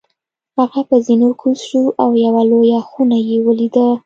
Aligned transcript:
هغه 0.59 0.81
په 0.89 0.95
زینو 1.05 1.29
کوز 1.41 1.57
شو 1.67 1.83
او 2.01 2.09
یوه 2.25 2.41
لویه 2.49 2.79
خونه 2.89 3.17
یې 3.27 3.37
ولیده. 3.45 3.85